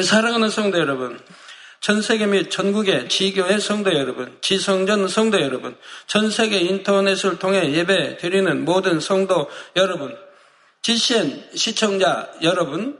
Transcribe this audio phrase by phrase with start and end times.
[0.00, 1.20] 사랑하는 성도 여러분,
[1.80, 5.76] 전 세계 및 전국의 지교회 성도 여러분, 지성전 성도 여러분,
[6.06, 10.16] 전 세계 인터넷을 통해 예배 드리는 모든 성도 여러분,
[10.82, 12.98] 지시엔 시청자 여러분,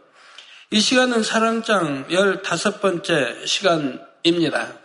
[0.70, 4.78] 이 시간은 사랑장 15번째 시간입니다.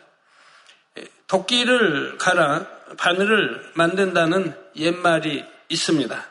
[1.27, 2.65] 도끼를 갈아
[2.97, 6.25] 바늘을 만든다는 옛말이 있습니다.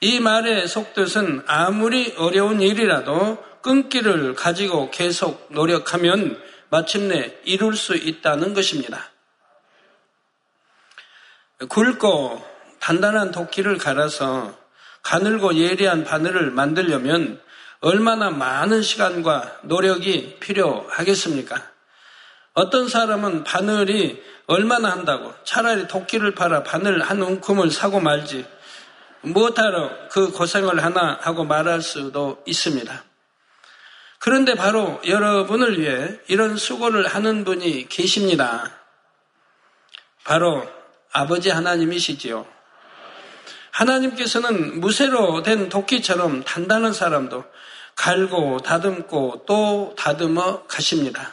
[0.00, 9.10] 이 말의 속뜻은 아무리 어려운 일이라도 끈기를 가지고 계속 노력하면 마침내 이룰 수 있다는 것입니다.
[11.68, 12.44] 굵고
[12.80, 14.58] 단단한 도끼를 갈아서
[15.02, 17.40] 가늘고 예리한 바늘을 만들려면
[17.80, 21.70] 얼마나 많은 시간과 노력이 필요하겠습니까?
[22.54, 28.46] 어떤 사람은 바늘이 얼마나 한다고 차라리 도끼를 팔아 바늘 한 움큼을 사고 말지
[29.22, 33.11] 무엇하러 그 고생을 하나 하고 말할 수도 있습니다.
[34.24, 38.70] 그런데 바로 여러분을 위해 이런 수고를 하는 분이 계십니다.
[40.22, 40.64] 바로
[41.10, 42.46] 아버지 하나님이시지요.
[43.72, 47.44] 하나님께서는 무쇠로 된 도끼처럼 단단한 사람도
[47.96, 51.32] 갈고 다듬고 또 다듬어 가십니다.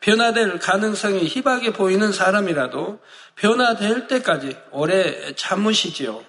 [0.00, 2.98] 변화될 가능성이 희박해 보이는 사람이라도
[3.34, 6.24] 변화될 때까지 오래 참으시지요.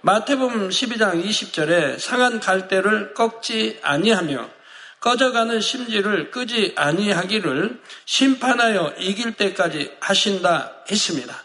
[0.00, 4.63] 마태복음 12장 20절에 상한 갈대를 꺾지 아니하며
[5.04, 11.44] 꺼져가는 심지를 끄지 아니하기를 심판하여 이길 때까지 하신다 했습니다.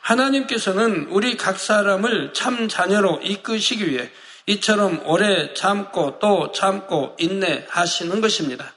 [0.00, 4.10] 하나님께서는 우리 각 사람을 참 자녀로 이끄시기 위해
[4.46, 8.72] 이처럼 오래 참고 또 참고 인내하시는 것입니다.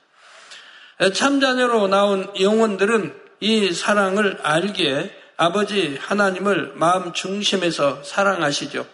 [1.16, 8.86] 참 자녀로 나온 영혼들은 이 사랑을 알기에 아버지 하나님을 마음 중심에서 사랑하시죠.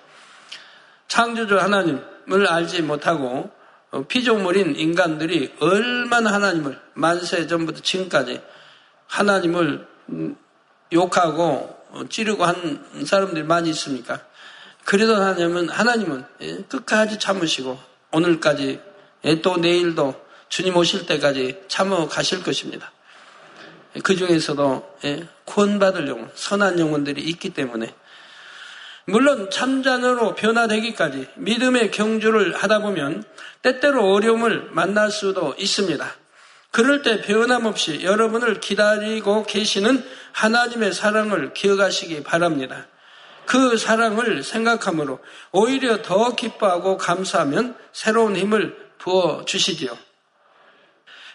[1.10, 3.55] 창조주 하나님을 알지 못하고
[4.04, 8.42] 피조물인 인간들이 얼마나 하나님을 만세 전부터 지금까지
[9.08, 9.88] 하나님을
[10.94, 11.76] 욕하고
[12.10, 14.20] 찌르고 한 사람들이 많이 있습니까?
[14.84, 17.80] 그래도 하나님은 하나님은 예, 끝까지 참으시고
[18.12, 18.80] 오늘까지
[19.26, 20.14] 예, 또 내일도
[20.50, 22.92] 주님 오실 때까지 참어 가실 것입니다.
[24.04, 27.94] 그 중에서도 예, 구원받을 영혼, 선한 영혼들이 있기 때문에
[29.06, 33.24] 물론 참자녀로 변화되기까지 믿음의 경주를 하다 보면
[33.62, 36.06] 때때로 어려움을 만날 수도 있습니다.
[36.72, 42.88] 그럴 때 변함없이 여러분을 기다리고 계시는 하나님의 사랑을 기억하시기 바랍니다.
[43.46, 45.20] 그 사랑을 생각함으로
[45.52, 49.96] 오히려 더 기뻐하고 감사하면 새로운 힘을 부어 주시지요.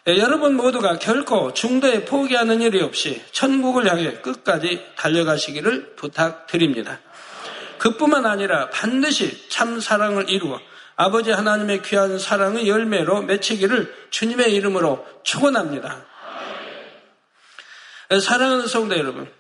[0.09, 6.99] 예, 여러분 모두가 결코 중도에 포기하는 일이 없이 천국을 향해 끝까지 달려가시기를 부탁드립니다.
[7.81, 10.61] 그뿐만 아니라 반드시 참 사랑을 이루어
[10.97, 16.05] 아버지 하나님의 귀한 사랑의 열매로 맺히기를 주님의 이름으로 축원합니다.
[18.13, 19.33] 예, 사랑하는 성도 여러분,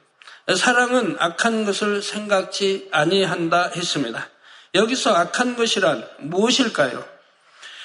[0.48, 4.26] 예, 사랑은 악한 것을 생각지 아니한다 했습니다.
[4.74, 7.04] 여기서 악한 것이란 무엇일까요?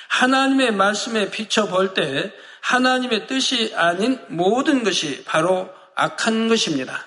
[0.07, 7.05] 하나님의 말씀에 비춰볼 때 하나님의 뜻이 아닌 모든 것이 바로 악한 것입니다.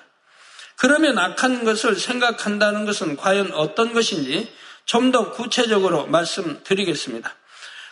[0.79, 4.51] 그러면 악한 것을 생각한다는 것은 과연 어떤 것인지
[4.85, 7.31] 좀 더 구체적으로 말씀드리겠습니다.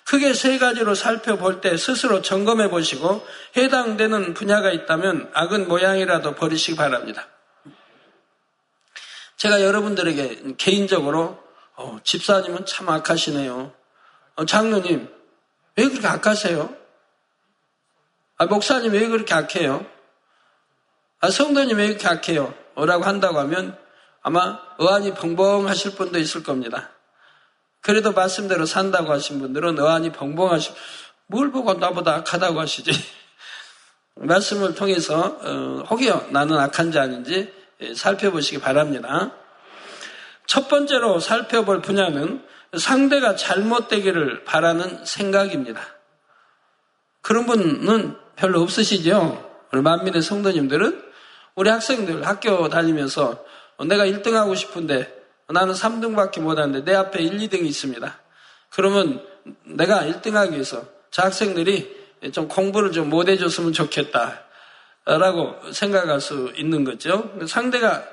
[0.06, 7.28] 크게 세 가지로 살펴볼 때 스스로 점검해 보시고 해당되는 분야가 있다면 악은 모양이라도 버리시기 바랍니다.
[9.36, 11.44] 제가 여러분들에게 개인적으로
[11.76, 13.74] 어, 집사님은 참 악하시네요.
[14.38, 15.08] 어, 장로님
[15.76, 16.76] 왜 그렇게 악하세요?
[18.38, 19.86] 아, 목사님 왜 그렇게 악해요?
[21.20, 22.67] 아, 성도님 왜 그렇게 악해요?
[22.86, 23.78] 라고 한다고 하면
[24.22, 26.90] 아마 의안이 벙벙하실 분도 있을 겁니다.
[27.82, 30.74] 그래도 말씀대로 산다고 하신 분들은 의안이 벙벙하시,
[31.28, 32.92] 뭘 보고 나보다 악하다고 하시지?
[34.16, 39.32] 말씀을 통해서, 어, 혹여 나는 악한 지 아닌지 예, 살펴보시기 바랍니다.
[40.46, 42.44] 첫 번째로 살펴볼 분야는
[42.78, 45.82] 상대가 잘못되기를 바라는 생각입니다.
[47.22, 49.66] 그런 분은 별로 없으시죠?
[49.72, 51.07] 우리 만민의 성도님들은
[51.58, 53.44] 우리 학생들 학교 다니면서
[53.88, 55.12] 내가 1등 하고 싶은데
[55.50, 58.20] 나는 3등밖에 못하는데 내 앞에 1, 2등이 있습니다.
[58.70, 59.26] 그러면
[59.64, 61.98] 내가 1등 하기 위해서 저 학생들이
[62.32, 64.44] 좀 공부를 좀 못해줬으면 좋겠다.
[65.06, 67.32] 라고 생각할 수 있는 거죠.
[67.48, 68.06] 상대가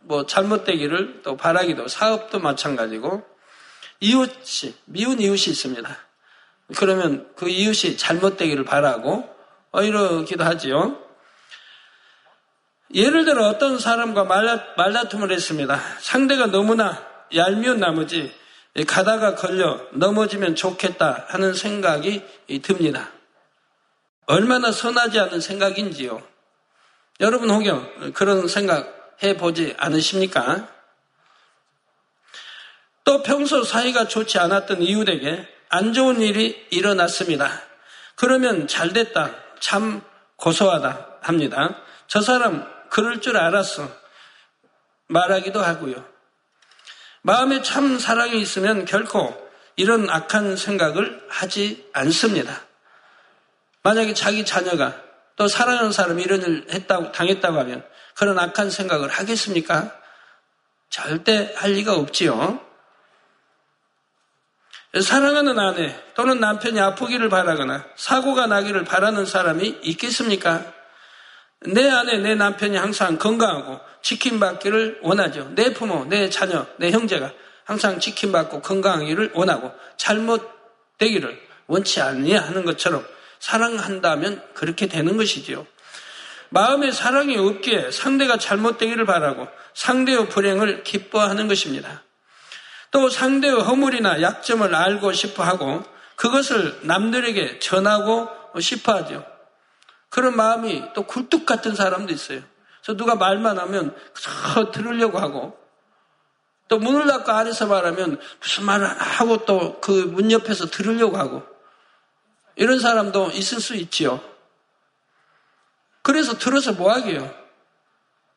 [0.00, 3.22] 뭐 잘못되기를 또 바라기도 사업도 마찬가지고
[4.00, 5.96] 이웃이 미운 이웃이 있습니다.
[6.76, 9.32] 그러면 그 이웃이 잘못되기를 바라고
[9.70, 11.03] 어, 이러기도 하지요.
[12.94, 15.80] 예를 들어 어떤 사람과 말다, 말다 툼을 했습니다.
[15.98, 17.04] 상대가 너무나
[17.34, 18.32] 얄미운 나머지
[18.86, 22.22] 가다가 걸려 넘어지면 좋겠다 하는 생각이
[22.62, 23.10] 듭니다.
[24.26, 26.22] 얼마나 선하지 않은 생각인지요.
[27.20, 30.68] 여러분 혹여 그런 생각 해보지 않으십니까?
[33.04, 37.60] 또 평소 사이가 좋지 않았던 이웃에게 안 좋은 일이 일어났습니다.
[38.14, 39.34] 그러면 잘 됐다.
[39.60, 40.00] 참
[40.36, 41.76] 고소하다 합니다.
[42.06, 43.90] 저 사람 그럴 줄 알았어.
[45.08, 46.04] 말하기도 하고요.
[47.22, 49.34] 마음에 참 사랑이 있으면 결코
[49.74, 52.60] 이런 악한 생각을 하지 않습니다.
[53.82, 54.94] 만약에 자기 자녀가
[55.34, 59.92] 또 사랑하는 사람이 이런 일을 했다고, 당했다고 하면 그런 악한 생각을 하겠습니까?
[60.88, 62.64] 절대 할 리가 없지요.
[65.02, 70.73] 사랑하는 아내 또는 남편이 아프기를 바라거나 사고가 나기를 바라는 사람이 있겠습니까?
[71.66, 75.50] 내 아내, 내 남편이 항상 건강하고 지킴받기를 원하죠.
[75.54, 77.32] 내 부모, 내 자녀, 내 형제가
[77.64, 83.06] 항상 지킴받고 건강하기를 원하고 잘못되기를 원치 않냐하는 것처럼
[83.38, 85.66] 사랑한다면 그렇게 되는 것이지요.
[86.50, 92.02] 마음에 사랑이 없기에 상대가 잘못되기를 바라고 상대의 불행을 기뻐하는 것입니다.
[92.90, 95.82] 또 상대의 허물이나 약점을 알고 싶어 하고
[96.16, 98.28] 그것을 남들에게 전하고
[98.60, 99.33] 싶어 하죠.
[100.14, 102.40] 그런 마음이 또 굴뚝 같은 사람도 있어요.
[102.84, 103.96] 그래서 누가 말만 하면
[104.54, 105.58] 저 들으려고 하고
[106.68, 111.42] 또 문을 닫고 안에서 말하면 무슨 말을 하고 또 그 문 옆에서 들으려고 하고
[112.54, 114.20] 이런 사람도 있을 수 있지요.
[116.02, 117.28] 그래서 들어서 뭐 하게요?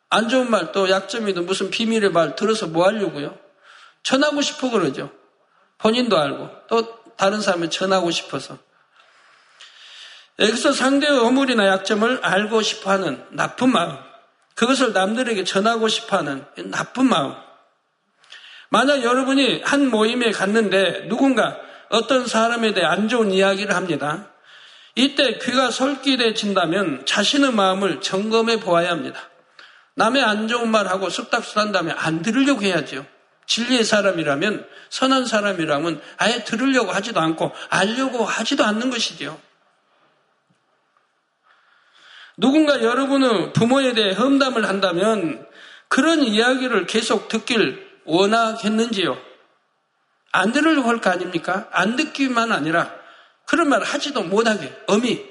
[0.09, 3.37] 안 좋은 말 또 약점이든 무슨 비밀의 말 들어서 뭐 하려고요?
[4.01, 5.11] 전하고 싶어 그러죠.
[5.77, 8.57] 본인도 알고 또 다른 사람을 전하고 싶어서.
[10.39, 13.97] 여기서 상대의 어물이나 약점을 알고 싶어 하는 나쁜 마음.
[14.55, 17.33] 그것을 남들에게 전하고 싶어 하는 나쁜 마음.
[18.69, 21.57] 만약 여러분이 한 모임에 갔는데 누군가
[21.89, 24.29] 어떤 사람에 대해 안 좋은 이야기를 합니다.
[24.95, 29.21] 이때 귀가 솔깃해진다면 자신의 마음을 점검해 보아야 합니다.
[29.95, 33.05] 남의 안 좋은 말 하고 쑥닥쑥 한다면 안 들으려고 해야죠.
[33.45, 39.39] 진리의 사람이라면, 선한 사람이라면 아예 들으려고 하지도 않고 알려고 하지도 않는 것이지요.
[42.37, 45.45] 누군가 여러분의 부모에 대해 험담을 한다면
[45.87, 49.17] 그런 이야기를 계속 듣길 원하겠는지요?
[50.31, 51.67] 안 들으려고 할거 아닙니까?
[51.71, 52.93] 안 듣기만 아니라
[53.45, 55.25] 그런 말 하지도 못하게 엄히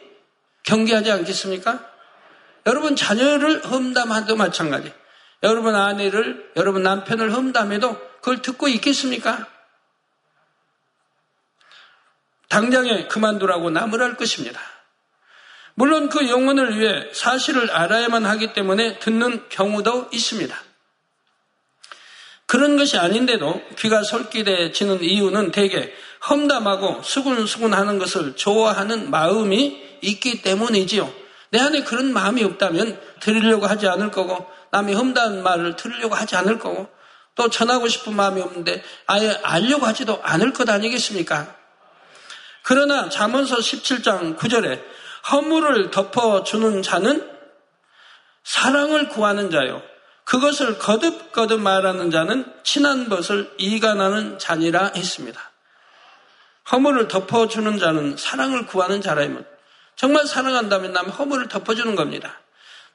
[0.64, 1.80] 경계하지 않겠습니까?
[2.66, 4.92] 여러분 자녀를 험담하도 마찬가지.
[5.44, 9.46] 여러분 아내를, 여러분 남편을 험담해도 그걸 듣고 있겠습니까?
[12.48, 14.60] 당장에 그만두라고 나무랄 것입니다.
[15.78, 20.56] 물론 그 영혼을 위해 사실을 알아야만 하기 때문에 듣는 경우도 있습니다.
[22.46, 25.92] 그런 것이 아닌데도 귀가 솔깃해지는 이유는 대개
[26.28, 31.12] 험담하고 수군수군 하는 것을 좋아하는 마음이 있기 때문이지요.
[31.50, 36.58] 내 안에 그런 마음이 없다면 들으려고 하지 않을 거고 남이 험담 말을 들으려고 하지 않을
[36.58, 36.88] 거고
[37.34, 41.54] 또 전하고 싶은 마음이 없는데 아예 알려고 하지도 않을 것 아니겠습니까?
[42.62, 44.96] 그러나 잠언서 17장 9절에
[45.30, 47.30] 허물을 덮어주는 자는
[48.44, 49.82] 사랑을 구하는 자요.
[50.24, 55.40] 그것을 거듭거듭 말하는 자는 친한 것을 이간하는 자니라 했습니다.
[56.72, 59.46] 허물을 덮어주는 자는 사랑을 구하는 자라면
[59.94, 62.40] 정말 사랑한다면 남의 허물을 덮어주는 겁니다.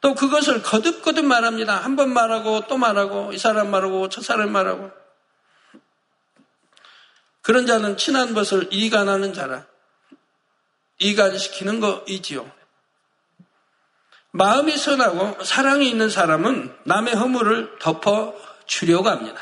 [0.01, 1.77] 또 그것을 거듭거듭 말합니다.
[1.77, 4.91] 한 번 말하고 또 말하고 이 사람 말하고 저 사람 말하고
[7.41, 9.65] 그런 자는 친한 것을 이간하는 자라.
[11.01, 12.49] 이간시키는 거이지요.
[14.31, 18.33] 마음이 선하고 사랑이 있는 사람은 남의 허물을 덮어
[18.65, 19.41] 주려고 합니다.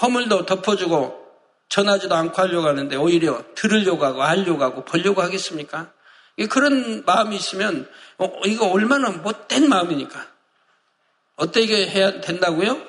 [0.00, 1.22] 허물도 덮어주고
[1.68, 5.92] 전하지도 않고 하려고 하는데 오히려 들으려고 하고 알려고 하고 보려고 하겠습니까?
[6.50, 10.26] 그런 마음이 있으면 어, 이거 얼마나 못된 마음이니까
[11.36, 12.80] 어떻게 해야 된다고요?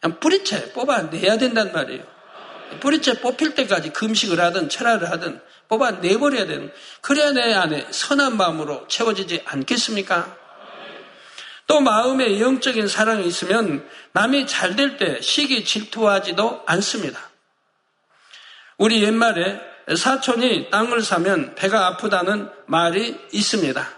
[0.00, 2.11] 그냥 뿌리채 뽑아내야 된단 말이에요.
[2.80, 8.86] 뿌리채 뽑힐 때까지 금식을 하든 철화를 하든 뽑아 내버려야 되는 그래야 내 안에 선한 마음으로
[8.88, 10.36] 채워지지 않겠습니까?
[11.66, 17.30] 또 마음에 영적인 사랑이 있으면 남이 잘 될 때 시기 질투하지도 않습니다.
[18.76, 19.60] 우리 옛말에
[19.96, 23.88] 사촌이 땅을 사면 배가 아프다는 말이 있습니다.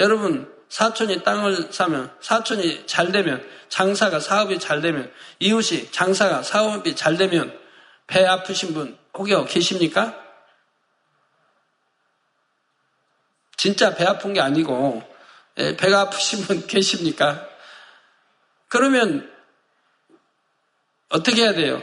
[0.00, 7.16] 여러분, 사촌이 땅을 사면, 사촌이 잘 되면, 장사가 사업이 잘 되면, 이웃이 장사가 사업이 잘
[7.16, 7.56] 되면
[8.06, 10.20] 배 아프신 분 혹여 계십니까?
[13.56, 15.02] 진짜 배 아픈 게 아니고
[15.58, 17.48] 예, 배가 아프신 분 계십니까?
[18.68, 19.32] 그러면
[21.08, 21.82] 어떻게 해야 돼요?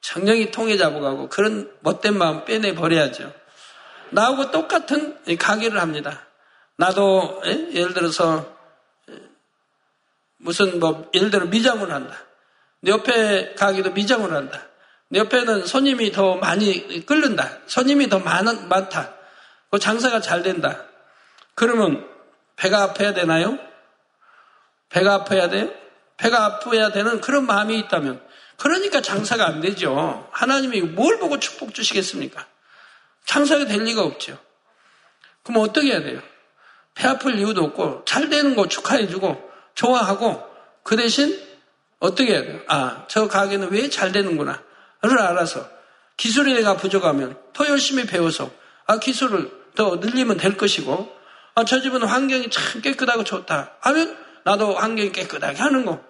[0.00, 3.32] 정령이 통해 잡아가고 그런 못된 마음 빼내 버려야죠.
[4.10, 6.26] 나하고 똑같은 가게를 합니다.
[6.76, 7.70] 나도 예?
[7.72, 8.56] 예를 들어서
[10.38, 12.16] 무슨 뭐 예를 들어 미장을 한다.
[12.80, 14.69] 내 옆에 가게도 미장을 한다.
[15.12, 17.58] 내 옆에는 손님이 더 많이 끓는다.
[17.66, 19.12] 손님이 더 많, 많다.
[19.70, 20.84] 그 장사가 잘 된다.
[21.54, 22.08] 그러면
[22.56, 23.58] 배가 아파야 되나요?
[24.88, 25.68] 배가 아파야 돼요?
[26.16, 28.24] 배가 아파야 되는 그런 마음이 있다면
[28.56, 30.28] 그러니까 장사가 안 되죠.
[30.32, 32.46] 하나님이 뭘 보고 축복 주시겠습니까?
[33.26, 34.38] 장사가 될 리가 없죠.
[35.42, 36.20] 그럼 어떻게 해야 돼요?
[36.94, 40.46] 배 아플 이유도 없고 잘 되는 거 축하해주고 좋아하고
[40.84, 41.40] 그 대신
[41.98, 42.60] 어떻게 해야 돼요?
[42.68, 44.62] 아, 저 가게는 왜 잘 되는구나.
[45.02, 45.66] 를 알아서
[46.16, 48.50] 기술이 내가 부족하면 더 열심히 배워서
[48.86, 51.10] 아, 기술을 더 늘리면 될 것이고
[51.54, 56.02] 아, 저 집은 환경이 참 깨끗하고 좋다 하면 나도 환경이 깨끗하게 하는 거.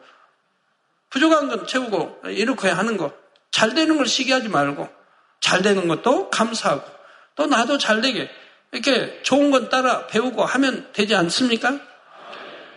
[1.11, 3.13] 부족한 건 채우고 이렇게 하는 거.
[3.51, 4.89] 잘 되는 걸 시기하지 말고
[5.41, 6.85] 잘 되는 것도 감사하고
[7.35, 8.31] 또 나도 잘 되게
[8.73, 11.81] 이렇게 좋은 건 따라 배우고 하면 되지 않습니까?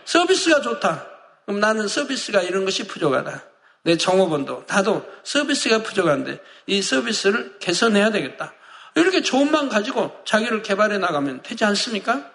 [0.04, 1.06] 서비스가 좋다.
[1.44, 3.44] 그럼 나는 서비스가 이런 것이 부족하다.
[3.84, 8.52] 내 정호번도 나도 서비스가 부족한데 이 서비스를 개선해야 되겠다.
[8.96, 12.30] 이렇게 좋은 마음 가지고 자기를 개발해 나가면 되지 않습니까?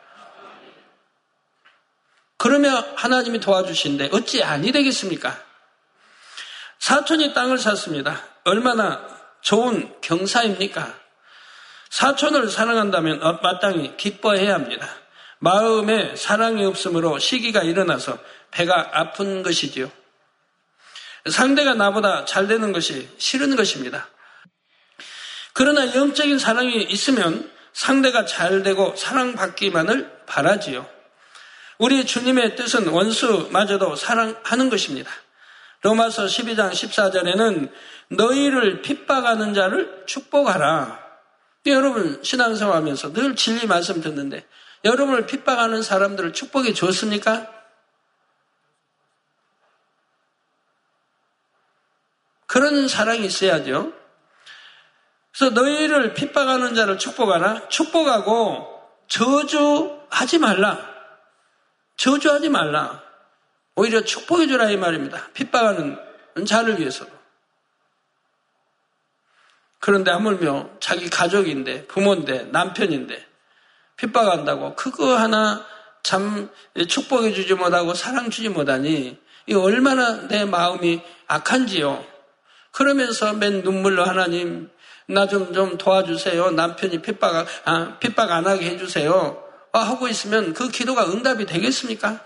[2.37, 5.37] 그러면 하나님이 도와주신데 어찌 아니 되겠습니까?
[6.77, 8.21] 사촌이 땅을 샀습니다.
[8.45, 9.05] 얼마나
[9.41, 10.93] 좋은 경사입니까?
[11.89, 14.87] 사촌을 사랑한다면 어, 마땅히 기뻐해야 합니다.
[15.39, 18.17] 마음에 사랑이 없으므로 시기가 일어나서
[18.51, 19.91] 배가 아픈 것이지요.
[21.29, 24.07] 상대가 나보다 잘 되는 것이 싫은 것입니다.
[25.53, 30.87] 그러나 영적인 사랑이 있으면 상대가 잘 되고 사랑받기만을 바라지요.
[31.77, 35.09] 우리 주님의 뜻은 원수마저도 사랑하는 것입니다.
[35.81, 37.71] 로마서 12장 14절에는
[38.09, 40.99] 너희를 핍박하는 자를 축복하라.
[41.67, 44.45] 여러분 신앙생활 하면서 늘 진리 말씀 듣는데
[44.83, 47.47] 여러분을 핍박하는 사람들을 축복해 줬습니까?
[52.49, 53.93] 그런 사랑이 있어야죠.
[55.31, 57.69] 그래서 너희를 핍박하는 자를 축복하라.
[57.69, 58.67] 축복하고
[59.07, 60.83] 저주하지 말라.
[61.97, 63.03] 저주하지 말라.
[63.75, 65.29] 오히려 축복해 주라 이 말입니다.
[65.33, 65.99] 핍박하는
[66.47, 67.11] 자를 위해서도.
[69.77, 73.27] 그런데 하물며 자기 가족인데 부모인데 남편인데
[73.95, 75.63] 핍박한다고 그거 하나
[76.01, 76.49] 참
[76.87, 82.18] 축복해 주지 못하고 사랑 주지 못하니 이 얼마나 내 마음이 악한지요.
[82.71, 84.69] 그러면서 맨 눈물로 하나님
[85.07, 86.51] 나 좀좀 좀 도와주세요.
[86.51, 89.43] 남편이 핍박 아, 핍박 안 하게 해주세요.
[89.71, 92.19] 아, 하고 있으면 그 기도가 응답이 되겠습니까?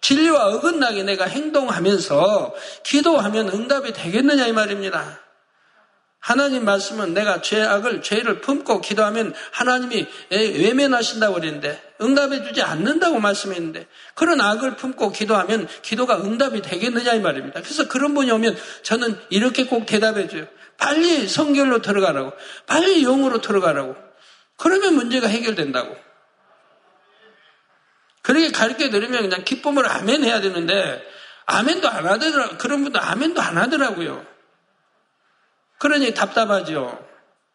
[0.00, 2.54] 진리와 어긋나게 내가 행동하면서
[2.84, 5.20] 기도하면 응답이 되겠느냐 이 말입니다.
[6.18, 14.40] 하나님 말씀은 내가 죄악을, 죄를 품고 기도하면 하나님이 외면하신다고 그랬는데 응답해 주지 않는다고 말씀했는데 그런
[14.40, 17.60] 악을 품고 기도하면 기도가 응답이 되겠느냐 이 말입니다.
[17.60, 20.46] 그래서 그런 분이 오면 저는 이렇게 꼭 대답해 줘요.
[20.78, 22.32] 빨리 성결로 들어가라고.
[22.66, 23.96] 빨리 영으로 들어가라고.
[24.56, 25.96] 그러면 문제가 해결된다고.
[28.22, 31.02] 그렇게 가르쳐 드리면 그냥 기쁨을 아멘 해야 되는데
[31.46, 32.56] 아멘도 안 하더라.
[32.58, 34.24] 그런 분도 아멘도 안 하더라고요.
[35.78, 37.06] 그러니 답답하죠.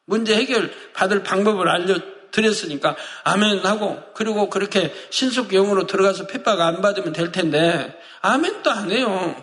[0.06, 1.98] 문제 해결 받을 방법을 알려
[2.36, 8.92] 드렸으니까 아멘 하고 그리고 그렇게 신속 영으로 들어가서 핍박 안 받으면 될 텐데 아멘도 안
[8.92, 9.42] 해요.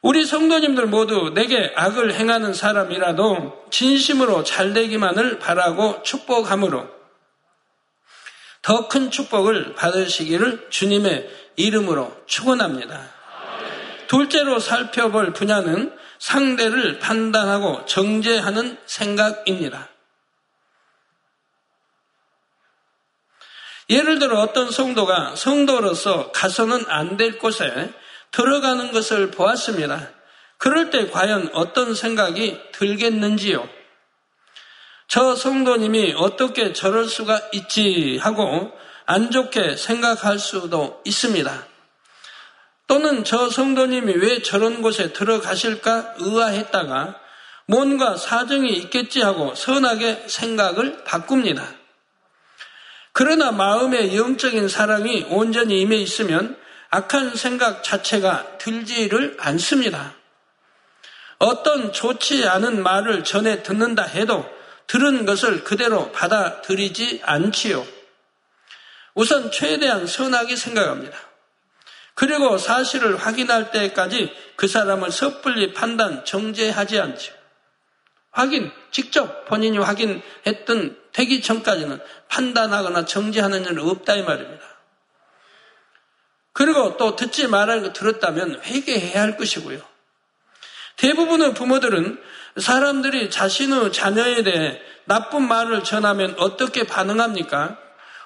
[0.00, 6.88] 우리 성도님들 모두 내게 악을 행하는 사람이라도 진심으로 잘 되기만을 바라고 축복함으로
[8.62, 12.98] 더 큰 축복을 받으시기를 주님의 이름으로 축원합니다.
[14.08, 19.88] 둘째로 살펴볼 분야는 상대를 판단하고 정죄하는 생각입니다.
[23.90, 27.92] 예를 들어 어떤 성도가 성도로서 가서는 안 될 곳에
[28.30, 30.10] 들어가는 것을 보았습니다.
[30.58, 33.68] 그럴 때 과연 어떤 생각이 들겠는지요?
[35.06, 38.72] 저 성도님이 어떻게 저럴 수가 있지 하고
[39.06, 41.66] 안 좋게 생각할 수도 있습니다.
[42.86, 47.20] 또는 저 성도님이 왜 저런 곳에 들어가실까 의아했다가
[47.66, 51.83] 뭔가 사정이 있겠지 하고 선하게 생각을 바꿉니다.
[53.14, 56.58] 그러나 마음의 영적인 사랑이 온전히 임해 있으면
[56.90, 60.14] 악한 생각 자체가 들지를 않습니다.
[61.38, 64.44] 어떤 좋지 않은 말을 전해 듣는다 해도
[64.88, 67.86] 들은 것을 그대로 받아들이지 않지요.
[69.14, 71.16] 우선 최대한 선하게 생각합니다.
[72.14, 77.32] 그리고 사실을 확인할 때까지 그 사람을 섣불리 판단, 정죄하지 않죠.
[78.32, 84.62] 확인, 직접 본인이 확인했던 되기 전까지는 판단하거나 정죄하는 일은 없다 이 말입니다.
[86.52, 89.80] 그리고 또 듣지 말할 거 들었다면 회개해야 할 것이고요.
[90.96, 92.20] 대부분의 부모들은
[92.56, 97.78] 사람들이 자신의 자녀에 대해 나쁜 말을 전하면 어떻게 반응합니까?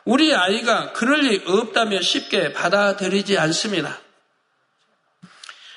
[0.04, 3.98] 우리 아이가 그럴 리 없다며 쉽게 받아들이지 않습니다.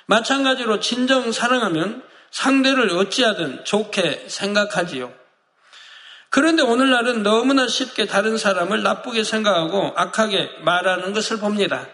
[0.06, 5.21] 마찬가지로 진정 사랑하면 상대를 어찌하든 좋게 생각하지요.
[6.32, 11.88] 그런데 오늘날은 너무나 쉽게 다른 사람을 나쁘게 생각하고 악하게 말하는 것을 봅니다.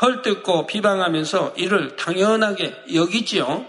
[0.00, 3.66] 헐뜯고 비방하면서 이를 당연하게 여기지요.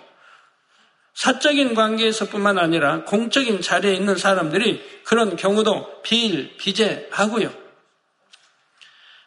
[1.14, 7.54] 사적인 관계에서뿐만 아니라 공적인 자리에 있는 사람들이 그런 경우도 비일비재하고요.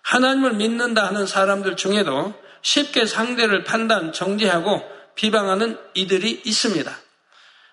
[0.03, 4.83] 하나님을 믿는다 하는 사람들 중에도 쉽게 상대를 판단, 정지하고
[5.15, 6.95] 비방하는 이들이 있습니다.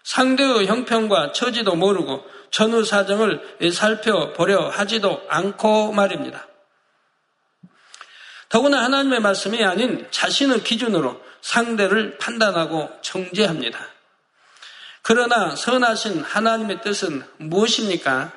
[0.03, 6.47] 상대의 형편과 처지도 모르고 전후 사정을 살펴보려 하지도 않고 말입니다.
[8.49, 13.79] 더구나 하나님의 말씀이 아닌 자신의 기준으로 상대를 판단하고 정죄합니다.
[15.01, 18.33] 그러나 선하신 하나님의 뜻은 무엇입니까?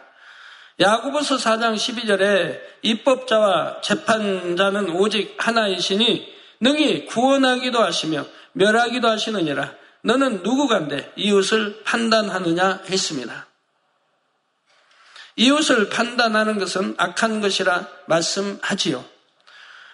[0.81, 9.75] 야구보서 4장 12절에 입법자와 재판자는 오직 하나이시니 능히 구원하기도 하시며 멸하기도 하시느니라.
[10.03, 13.47] 너는 누구간데 이웃을 판단하느냐 했습니다.
[15.37, 19.05] 이웃을 판단하는 것은 악한 것이라 말씀하지요.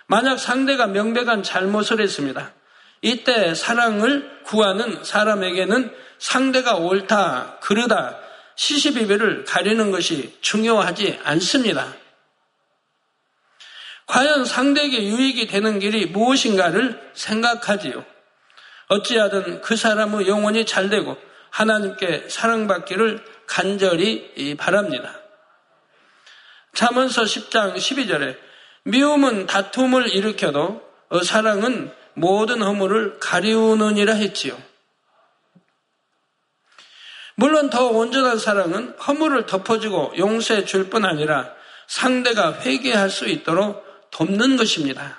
[0.06, 2.52] 만약 상대가 명백한 잘못을 했습니다.
[3.02, 8.18] 이때 사랑을 구하는 사람에게는 상대가 옳다, 그르다,
[8.56, 11.94] 시시비비를 가리는 것이 중요하지 않습니다.
[14.06, 18.04] 과연 상대에게 유익이 되는 길이 무엇인가를 생각하지요.
[18.88, 21.16] 어찌하든 그 사람의 영혼이 잘되고
[21.50, 25.19] 하나님께 사랑받기를 간절히 바랍니다.
[26.74, 28.36] 잠언서 10장 12절에
[28.84, 30.82] 미움은 다툼을 일으켜도
[31.24, 34.56] 사랑은 모든 허물을 가리우느니라 했지요.
[37.34, 41.54] 물론 더 온전한 사랑은 허물을 덮어주고 용서해 줄 뿐 아니라
[41.86, 45.18] 상대가 회개할 수 있도록 돕는 것입니다.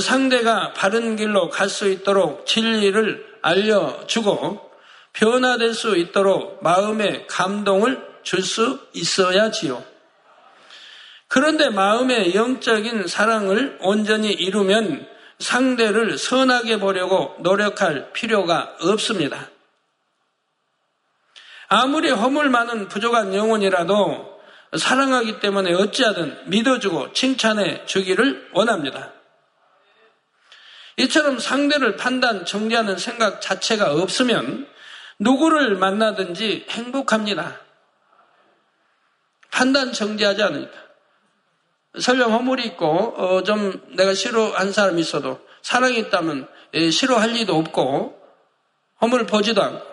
[0.00, 4.70] 상대가 바른 길로 갈 수 있도록 진리를 알려주고
[5.12, 9.93] 변화될 수 있도록 마음의 감동을 줄 수 있어야지요.
[11.34, 15.04] 그런데 마음의 영적인 사랑을 온전히 이루면
[15.40, 19.50] 상대를 선하게 보려고 노력할 필요가 없습니다.
[21.66, 24.40] 아무리 허물 많은 부족한 영혼이라도
[24.78, 29.10] 사랑하기 때문에 어찌하든 믿어주고 칭찬해 주기를 원합니다.
[30.98, 34.68] 이처럼 상대를 판단, 정리하는 생각 자체가 없으면
[35.18, 37.58] 누구를 만나든지 행복합니다.
[39.50, 40.83] 판단, 정지하지 않으니까.
[42.00, 48.20] 설령 허물이 있고 어, 좀 내가 싫어한 사람이 있어도 사랑이 있다면 예, 싫어할 리도 없고
[49.00, 49.84] 허물 보지도 않고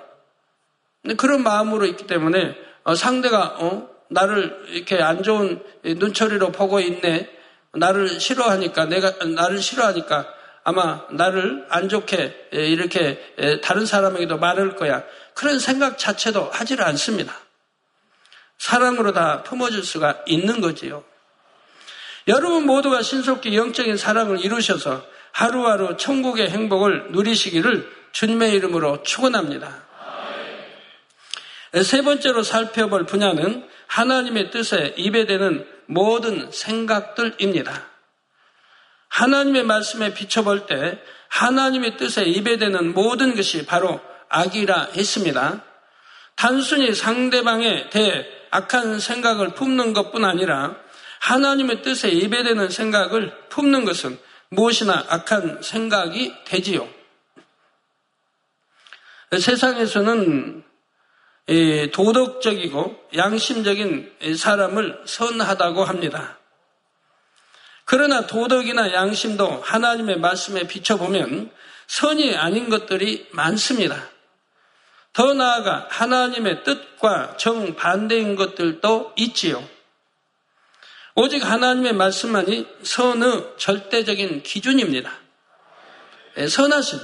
[1.17, 7.29] 그런 마음으로 있기 때문에 어, 상대가 어, 나를 이렇게 안 좋은 눈초리로 보고 있네
[7.73, 10.27] 나를 싫어하니까 내가 나를 싫어하니까
[10.63, 16.83] 아마 나를 안 좋게 예, 이렇게 예, 다른 사람에게도 말할 거야 그런 생각 자체도 하지를
[16.85, 17.33] 않습니다.
[18.57, 21.03] 사랑으로 다 품어줄 수가 있는 거지요.
[22.27, 29.83] 여러분 모두가 신속히 영적인 사랑을 이루셔서 하루하루 천국의 행복을 누리시기를 주님의 이름으로 축원합니다.
[31.83, 37.87] 세 번째로 살펴볼 분야는 하나님의 뜻에 입에 대는 모든 생각들입니다.
[39.07, 45.63] 하나님의 말씀에 비춰볼 때 하나님의 뜻에 입에 대는 모든 것이 바로 악이라 했습니다.
[46.35, 50.75] 단순히 상대방에 대해 악한 생각을 품는 것뿐 아니라
[51.21, 56.89] 하나님의 뜻에 예배되는 생각을 품는 것은 무엇이나 악한 생각이 되지요.
[59.39, 60.63] 세상에서는
[61.93, 66.39] 도덕적이고 양심적인 사람을 선하다고 합니다.
[67.85, 71.51] 그러나 도덕이나 양심도 하나님의 말씀에 비춰보면
[71.87, 74.09] 선이 아닌 것들이 많습니다.
[75.13, 79.63] 더 나아가 하나님의 뜻과 정반대인 것들도 있지요.
[81.15, 85.11] 오직 하나님의 말씀만이 선의 절대적인 기준입니다.
[86.37, 86.99] 예, 선하신,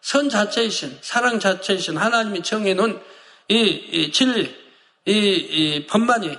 [0.00, 3.00] 선 자체이신, 사랑 자체이신 하나님이 정해놓은
[3.48, 4.54] 이, 이 진리,
[5.06, 6.36] 이, 이 법만이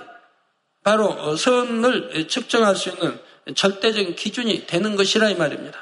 [0.82, 3.18] 바로 선을 측정할 수 있는
[3.54, 5.78] 절대적인 기준이 되는 것이라 이 말입니다.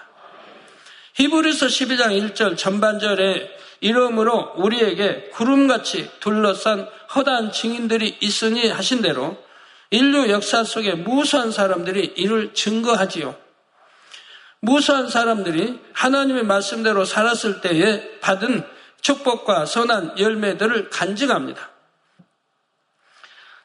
[1.14, 3.50] 히브리서 12장 1절 전반절에
[3.80, 9.36] 이름으로 우리에게 구름같이 둘러싼 허다한 증인들이 있으니 하신 대로
[9.92, 13.36] 인류 역사 속에 무수한 사람들이 이를 증거하지요.
[14.60, 18.66] 무수한 사람들이 하나님의 말씀대로 살았을 때에 받은
[19.02, 21.70] 축복과 선한 열매들을 간증합니다.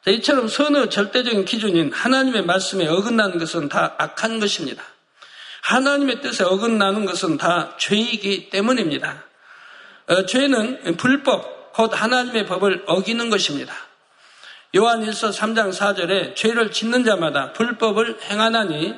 [0.07, 4.83] 이처럼 선의 절대적인 기준인 하나님의 말씀에 어긋나는 것은 다 악한 것입니다.
[5.61, 9.23] 하나님의 뜻에 어긋나는 것은 다 죄이기 때문입니다.
[10.07, 13.86] 어, 죄는 불법, 곧 하나님의 법을 어기는 것입니다.
[14.75, 18.95] 요한 1서 3장 4절에 죄를 짓는 자마다 불법을 행하나니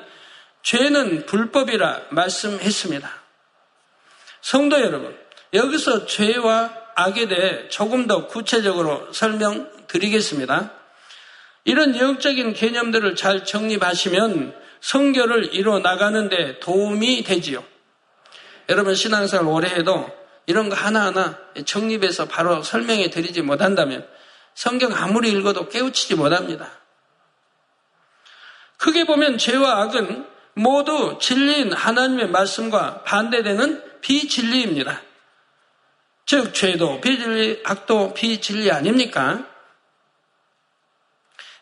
[0.63, 3.09] 죄는 불법이라 말씀했습니다.
[4.41, 5.17] 성도 여러분,
[5.53, 10.71] 여기서 죄와 악에 대해 조금 더 구체적으로 설명드리겠습니다.
[11.65, 17.63] 이런 영적인 개념들을 잘 정립하시면 성결을 이뤄 나가는데 도움이 되지요.
[18.69, 20.09] 여러분 신앙생활 오래 해도
[20.45, 24.07] 이런 거 하나하나 정립해서 바로 설명해 드리지 못한다면
[24.59, 26.69] 성경 아무리 읽어도 깨우치지 못합니다.
[28.75, 35.01] 크게 보면 죄와 악은 모두 진리인 하나님의 말씀과 반대되는 비진리입니다.
[36.25, 39.47] 즉, 죄도 비진리, 악도 비진리 아닙니까?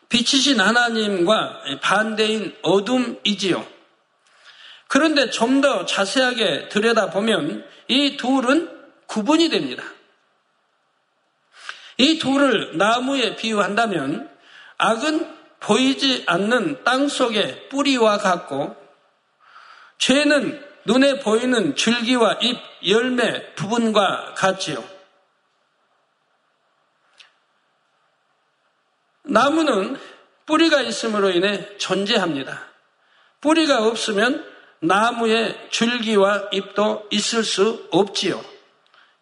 [0.08, 3.64] 빛이신 하나님과 반대인 어둠이지요.
[4.88, 9.84] 그런데 좀 더 자세하게 들여다보면 이 둘은 구분이 됩니다.
[11.98, 14.30] 이 둘을 나무에 비유한다면
[14.78, 18.76] 악은 보이지 않는 땅 속의 뿌리와 같고
[19.98, 22.56] 죄는 눈에 보이는 줄기와 잎,
[22.86, 24.82] 열매 부분과 같지요.
[29.24, 29.98] 나무는
[30.46, 32.68] 뿌리가 있음으로 인해 존재합니다.
[33.40, 34.46] 뿌리가 없으면
[34.80, 38.42] 나무에 줄기와 잎도 있을 수 없지요.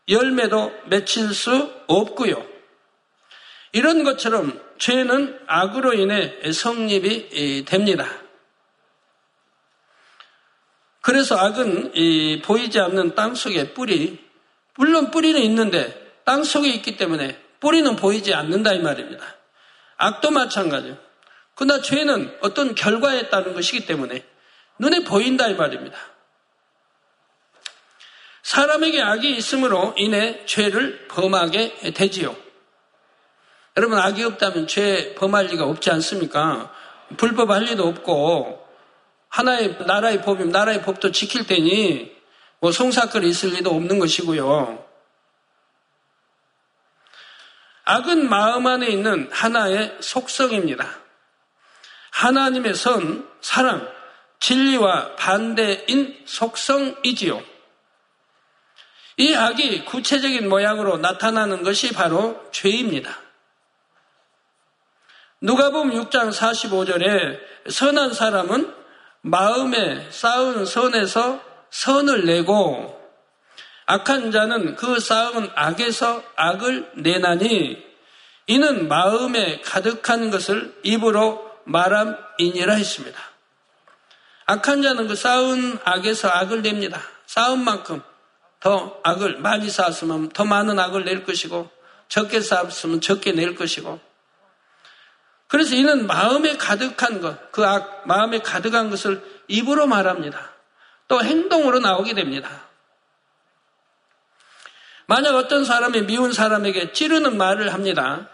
[0.09, 2.56] 열매도 맺힐 수 없고요.
[3.77, 8.09] 이런 것처럼 죄는 악으로 인해 성립이 됩니다.
[11.03, 11.93] 그래서 악은
[12.43, 14.25] 보이지 않는 땅 속의 뿌리,
[14.77, 19.23] 물론 뿌리는 있는데 땅 속에 있기 때문에 뿌리는 보이지 않는다 이 말입니다.
[19.99, 20.97] 악도 마찬가지예요.
[21.55, 24.25] 그러나 죄는 어떤 결과에 따른 것이기 때문에
[24.79, 25.99] 눈에 보인다 이 말입니다.
[28.43, 32.46] 사람에게 악이 있음으로 인해 죄를 범하게 되지요.
[33.77, 36.73] 여러분 악이 없다면 죄 범할 리가 없지 않습니까?
[37.19, 38.67] 불법할 리도 없고
[39.29, 42.17] 하나의 나라의 법이면 나라의 법도 지킬 테니
[42.61, 44.83] 뭐 송사건이 있을 리도 없는 것이고요.
[47.85, 50.89] 악은 마음 안에 있는 하나의 속성입니다.
[52.11, 53.87] 하나님의 선, 사랑,
[54.41, 57.43] 진리와 반대인 속성이지요.
[59.19, 63.26] 이 악이 구체적인 모양으로 나타나는 것이 바로 죄입니다.
[65.40, 67.38] 누가 보면 6장 45절에
[67.70, 68.75] 선한 사람은
[69.20, 72.96] 마음에 쌓은 선에서 선을 내고
[73.87, 77.85] 악한 자는 그 쌓은 악에서 악을 내나니
[78.46, 83.20] 이는 마음에 가득한 것을 입으로 말함이니라 했습니다.
[84.46, 87.01] 악한 자는 그 쌓은 악에서 악을 냅니다.
[87.27, 88.03] 쌓은 만큼
[88.61, 91.68] 더 악을 많이 쌓았으면 더 많은 악을 낼 것이고
[92.09, 94.01] 적게 쌓았으면 적게 낼 것이고
[95.49, 100.53] 그래서 이는 마음에 가득한 것, 그 악, 마음에 가득한 것을 입으로 말합니다.
[101.09, 102.65] 또 행동으로 나오게 됩니다.
[105.07, 108.29] 만약 어떤 사람이 미운 사람에게 찌르는 말을 합니다.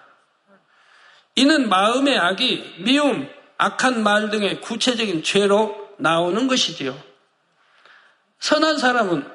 [1.35, 6.99] 이는 마음의 악이 미움, 악한 말 등의 구체적인 죄로 나오는 것이지요.
[8.41, 9.31] 선한 사람은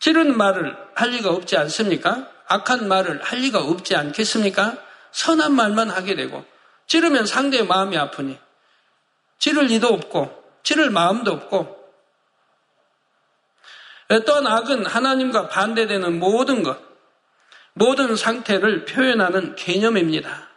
[0.00, 2.26] 찌르는 말을 할 리가 없지 않습니까?
[2.48, 4.76] 악한 말을 할 리가 없지 않겠습니까?
[5.12, 6.44] 선한 말만 하게 되고
[6.86, 8.38] 찌르면 상대의 마음이 아프니
[9.38, 11.80] 찌를 리도 없고 찌를 마음도 없고
[14.26, 16.80] 또한 악은 하나님과 반대되는 모든 것,
[17.74, 20.48] 모든 상태를 표현하는 개념입니다.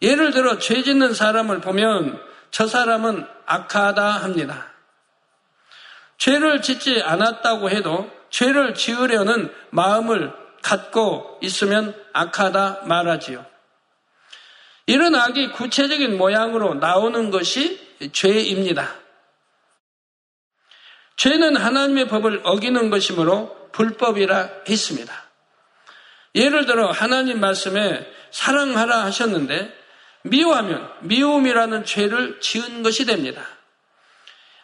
[0.00, 4.72] 예를 들어 죄 짓는 사람을 보면 저 사람은 악하다 합니다.
[6.16, 10.32] 죄를 짓지 않았다고 해도 죄를 지으려는 마음을
[10.66, 13.46] 갖고 있으면 악하다 말하지요.
[14.86, 17.80] 이런 악이 구체적인 모양으로 나오는 것이
[18.12, 18.92] 죄입니다.
[21.16, 25.14] 죄는 하나님의 법을 어기는 것이므로 불법이라 했습니다.
[26.34, 29.72] 예를 들어 하나님 말씀에 사랑하라 하셨는데
[30.22, 33.46] 미워하면 미움이라는 죄를 지은 것이 됩니다.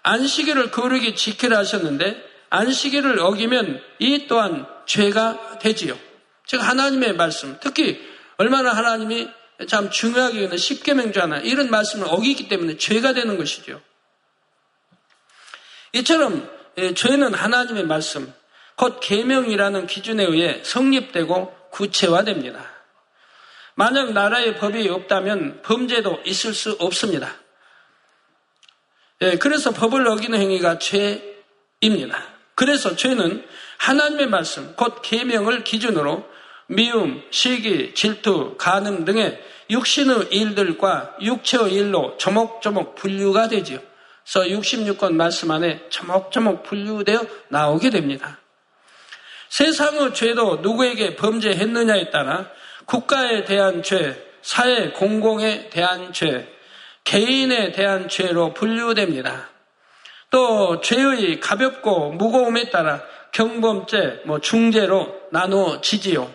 [0.02, 5.98] 안식일을 거룩히 지키라 하셨는데 안식일을 어기면 이 또한 죄가 되지요.
[6.46, 7.98] 즉 하나님의 말씀, 특히
[8.36, 9.30] 얼마나 하나님이
[9.68, 13.80] 참 중요하게 여기는 십계명주 하나 이런 말씀을 어기기 때문에 죄가 되는 것이죠.
[15.94, 18.32] 이처럼 예, 죄는 하나님의 말씀,
[18.76, 22.70] 곧 계명이라는 기준에 의해 성립되고 구체화됩니다.
[23.76, 27.34] 만약 나라의 법이 없다면 범죄도 있을 수 없습니다.
[29.22, 32.32] 예, 그래서 법을 어기는 행위가 죄입니다.
[32.54, 33.44] 그래서 죄는
[33.78, 36.26] 하나님의 말씀, 곧 계명을 기준으로
[36.66, 43.78] 미움, 시기, 질투, 간음 등의 육신의 일들과 육체의 일로 조목조목 분류가 되지요.
[44.24, 48.38] 그래서 66권 말씀 안에 조목조목 분류되어 나오게 됩니다.
[49.48, 52.48] 세상의 죄도 누구에게 범죄했느냐에 따라
[52.86, 56.48] 국가에 대한 죄, 사회 공공에 대한 죄,
[57.04, 59.51] 개인에 대한 죄로 분류됩니다.
[60.32, 66.34] 또 죄의 가볍고 무거움에 따라 경범죄, 뭐 중죄로 나누어지지요.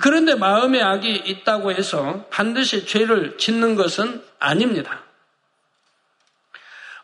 [0.00, 5.02] 그런데 마음에 악이 있다고 해서 반드시 죄를 짓는 것은 아닙니다.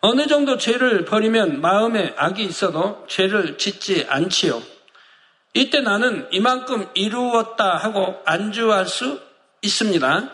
[0.00, 4.62] 어느 정도 죄를 버리면 마음에 악이 있어도 죄를 짓지 않지요.
[5.54, 9.20] 이때 나는 이만큼 이루었다 하고 안주할 수
[9.62, 10.30] 있습니다.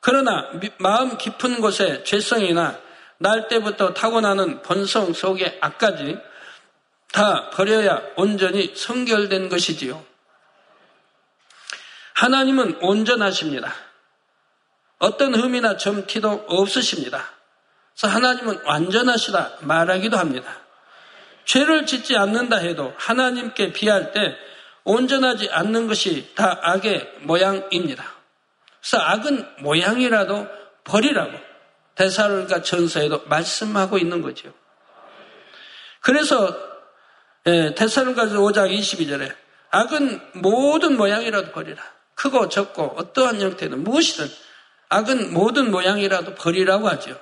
[0.00, 2.78] 그러나 마음 깊은 곳에 죄성이나
[3.22, 6.18] 날 때부터 타고나는 본성 속의 악까지
[7.12, 10.02] 다 버려야 온전히 성결된 것이지요.
[12.14, 13.74] 하나님은 온전하십니다.
[14.98, 17.30] 어떤 흠이나 점티도 없으십니다.
[17.94, 20.58] 그래서 하나님은 완전하시다 말하기도 합니다.
[21.44, 24.34] 죄를 짓지 않는다 해도 하나님께 비할 때
[24.84, 28.02] 온전하지 않는 것이 다 악의 모양입니다.
[28.80, 30.48] 그래서 악은 모양이라도
[30.84, 31.49] 버리라고
[31.94, 34.52] 대사로니까 전서에도 말씀하고 있는 거죠.
[36.00, 36.56] 그래서
[37.44, 39.34] 대사로니까 5장 22절에
[39.70, 41.82] 악은 모든 모양이라도 버리라.
[42.14, 44.28] 크고 적고 어떠한 형태든 무엇이든
[44.88, 47.18] 악은 모든 모양이라도 버리라고 하죠.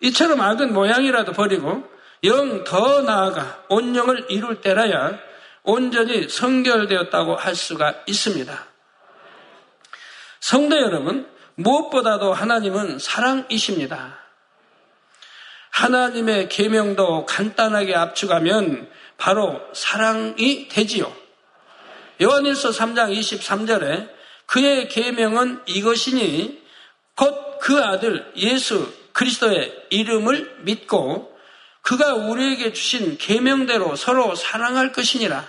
[0.00, 1.84] 이처럼 악은 모양이라도 버리고
[2.24, 5.18] 영 더 나아가 온영을 이룰 때라야
[5.62, 8.66] 온전히 성결되었다고 할 수가 있습니다.
[10.40, 14.18] 성도 여러분, 무엇보다도 하나님은 사랑이십니다.
[15.70, 21.12] 하나님의 계명도 간단하게 압축하면 바로 사랑이 되지요.
[22.20, 24.10] 요한일서 3장 23절에
[24.46, 26.62] 그의 계명은 이것이니
[27.14, 31.36] 곧 그 아들 예수 그리스도의 이름을 믿고
[31.82, 35.46] 그가 우리에게 주신 계명대로 서로 사랑할 것이니라.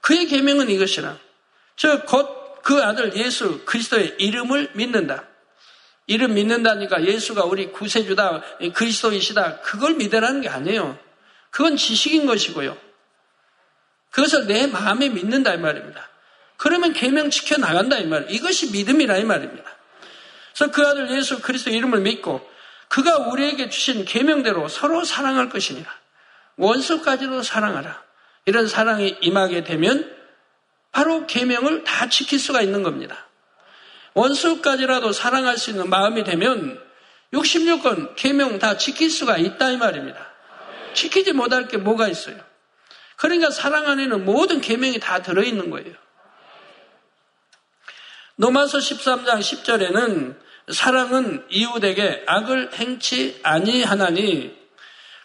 [0.00, 1.16] 그의 계명은 이것이라.
[1.76, 5.22] 즉 곧 그 아들 예수 그리스도의 이름을 믿는다.
[6.08, 8.42] 이름 믿는다니까 예수가 우리 구세주다,
[8.74, 9.60] 그리스도이시다.
[9.60, 10.98] 그걸 믿으라는 게 아니에요.
[11.50, 12.76] 그건 지식인 것이고요.
[14.10, 16.08] 그것을 내 마음에 믿는다 이 말입니다.
[16.56, 18.26] 그러면 계명 지켜 나간다 이 말.
[18.30, 19.70] 이것이 믿음이라 이 말입니다.
[20.52, 22.44] 그래서 그 아들 예수 그리스도 이름을 믿고
[22.88, 25.88] 그가 우리에게 주신 계명대로 서로 사랑할 것이니라.
[26.56, 28.02] 원수까지도 사랑하라.
[28.46, 30.15] 이런 사랑이 임하게 되면
[30.96, 33.26] 바로 계명을 다 지킬 수가 있는 겁니다.
[34.14, 36.82] 원수까지라도 사랑할 수 있는 마음이 되면
[37.34, 40.26] 66건 계명 다 지킬 수가 있다 이 말입니다.
[40.94, 42.38] 지키지 못할 게 뭐가 있어요?
[43.16, 45.92] 그러니까 사랑 안에는 모든 계명이 다 들어 있는 거예요.
[48.36, 50.38] 노마서 13장 10절에는
[50.72, 54.56] 사랑은 이웃에게 악을 행치 아니하나니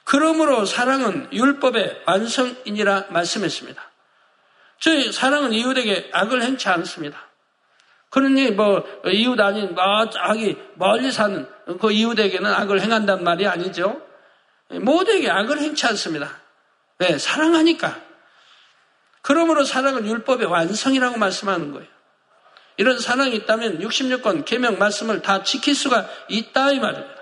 [0.04, 3.91] 그러므로 사랑은 율법의 완성이니라 말씀했습니다.
[4.82, 7.30] 저희 사랑은 이웃에게 악을 행치 않습니다.
[8.10, 9.76] 그러니 뭐 이웃 아닌
[10.12, 11.48] 저기 멀리 사는
[11.80, 14.02] 그 이웃에게는 악을 행한단 말이 아니죠.
[14.70, 16.30] 모두에게 악을 행치 않습니다.
[16.98, 17.18] 왜?
[17.18, 18.02] 사랑하니까.
[19.22, 21.88] 그러므로 사랑은 율법의 완성이라고 말씀하는 거예요.
[22.78, 27.22] 이런 사랑이 있다면 66권 계명 말씀을 다 지킬 수가 있다 이 말입니다.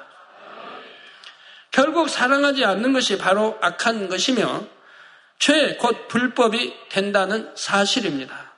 [1.72, 4.65] 결국 사랑하지 않는 것이 바로 악한 것이며
[5.39, 8.49] 죄, 곧 불법이 된다는 사실입니다.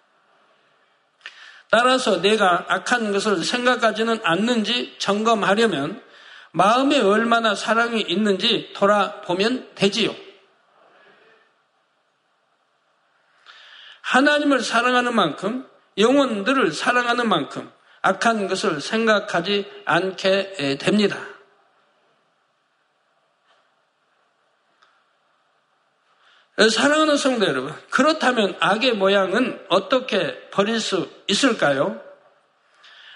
[1.69, 6.03] 따라서 내가 악한 것을 생각하지는 않는지 점검하려면
[6.51, 10.13] 마음에 얼마나 사랑이 있는지 돌아보면 되지요.
[14.01, 15.65] 하나님을 사랑하는 만큼
[15.97, 21.17] 영혼들을 사랑하는 만큼 악한 것을 생각하지 않게 됩니다.
[26.69, 31.99] 사랑하는 성도 여러분, 그렇다면 악의 모양은 어떻게 버릴 수 있을까요?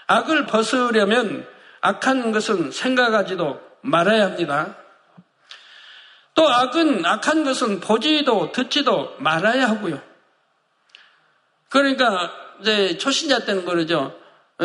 [0.06, 1.46] 악을 벗으려면
[1.80, 4.76] 악한 것은 생각하지도 말아야 합니다.
[6.34, 10.00] 또 악은 악한 것은 보지도 듣지도 말아야 하고요.
[11.68, 14.18] 그러니까 이제 초신자 때는 그러죠.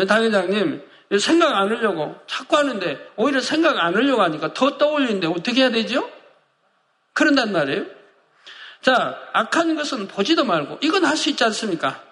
[0.08, 0.82] 당회장님
[1.18, 6.10] 생각 안 하려고 자꾸 하는데 오히려 생각 안 하려고 하니까 더 떠올리는데 어떻게 해야 되죠?
[7.12, 8.01] 그런단 말이에요.
[8.82, 12.02] 자, 악한 것은 보지도 말고 이건 할 수 있지 않습니까?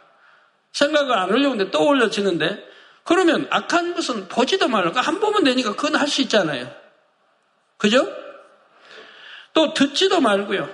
[0.73, 2.65] 생각을 안 하려고 하는데 떠올려지는데
[3.05, 6.73] 그러면 악한 것은 보지도 말고 한 보면 되니까 그건 할 수 있잖아요.
[7.77, 8.07] 그죠?
[9.53, 10.69] 또 듣지도 말고요.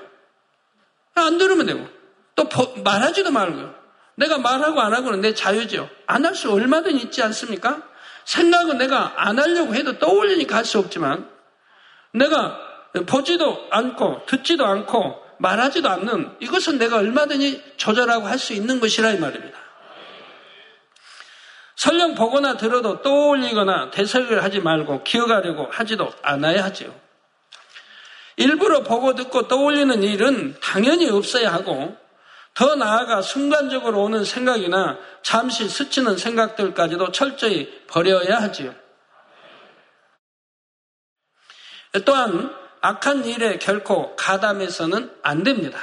[1.14, 1.88] 안 들으면 되고.
[2.34, 2.46] 또
[2.84, 3.74] 말하지도 말고요.
[4.16, 5.88] 내가 말하고 안 하고는 내 자유죠.
[6.06, 7.82] 안 할 수 얼마든 있지 않습니까?
[8.24, 11.30] 생각은 내가 안 하려고 해도 떠올리니까 할 수 없지만
[12.12, 12.58] 내가
[13.06, 19.18] 보지도 않고 듣지도 않고 말하지도 않는 이것은 내가 얼마든지 조절하고 할 수 있는 것이라 이
[19.18, 19.58] 말입니다.
[21.76, 26.94] 설령 보거나 들어도 떠올리거나 대설을 하지 말고 기억하려고 하지도 않아야 하지요.
[28.36, 31.96] 일부러 보고 듣고 떠올리는 일은 당연히 없어야 하고
[32.54, 38.74] 더 나아가 순간적으로 오는 생각이나 잠시 스치는 생각들까지도 철저히 버려야 하지요.
[42.04, 45.78] 또한 악한 일에 결코 가담해서는 안 됩니다.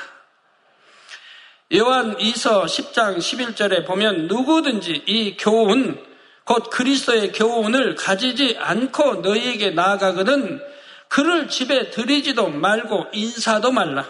[1.75, 6.03] 요한 2서 10장 11절에 보면 누구든지 이 교훈,
[6.43, 10.61] 곧 그리스도의 교훈을 가지지 않고 너희에게 나아가거든
[11.07, 14.05] 그를 집에 들이지도 말고 인사도 말라.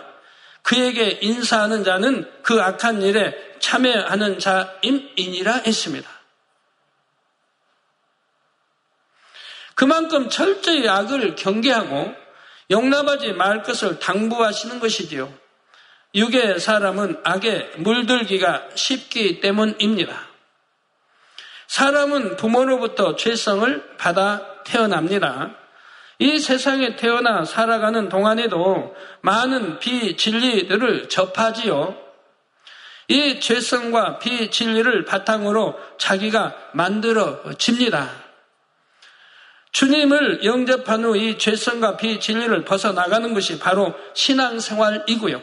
[0.61, 6.09] 그에게 인사하는 자는 그 악한 일에 참여하는 자임이니라 했습니다.
[9.75, 12.22] 그만큼 철저히 악을 경계하고
[12.71, 15.31] 용납하지 말 것을 당부하시는 것이지요.
[16.15, 20.27] 육의 사람은 악에 물들기가 쉽기 때문입니다.
[21.67, 25.55] 사람은 부모로부터 죄성을 받아 태어납니다.
[26.19, 31.97] 이 세상에 태어나 살아가는 동안에도 많은 비진리들을 접하지요.
[33.07, 38.22] 이 죄성과 비진리를 바탕으로 자기가 만들어집니다.
[39.73, 45.41] 주님을 영접한 후 이 죄성과 비진리를 벗어나가는 것이 바로 신앙생활이고요.